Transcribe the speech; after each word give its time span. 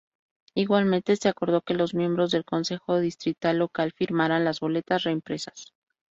Igualmente, 0.55 1.15
se 1.15 1.29
acordó 1.29 1.61
que 1.61 1.75
los 1.75 1.93
miembros 1.93 2.31
del 2.31 2.43
consejo 2.43 2.99
distrital 2.99 3.59
local 3.59 3.91
firmaran 3.91 4.43
las 4.43 4.59
boletas 4.59 5.03
reimpresas. 5.03 5.73